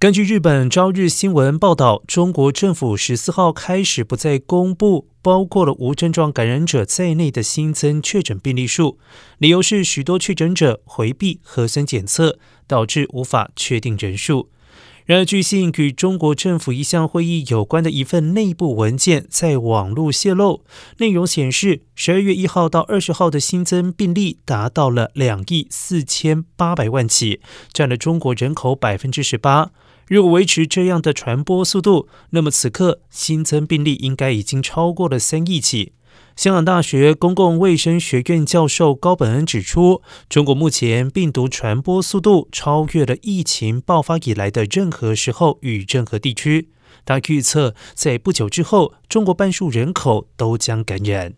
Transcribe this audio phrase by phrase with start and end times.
[0.00, 9.00] 根据日本朝日新闻报道，中国政府十四号开始不再公布包括了无症状感染者在内的新增确诊病例数，
[9.38, 12.38] 理由是许多确诊者回避核酸检测，
[12.68, 14.50] 导致无法确定人数。
[15.08, 20.62] 然而，据信与中国政府一项会议有关的一份内部文件在网络泄露，
[20.98, 27.40] 内容显示，十二月一号到二十号的新增病例达到了两亿四千八百万起，
[27.72, 29.70] 占了中国人口百分之十八。
[30.08, 35.92] 如果维持这样的传播速度，那么此刻新增病例应该已经超过了三亿起。
[36.36, 46.68] 香港大学公共卫生学院教授高本恩指出，中国目前病毒传播速度超越了疫情爆发以来的任何时候与任何地区。
[47.04, 51.34] 他预测，在不久之后，中国半数人口都将感染。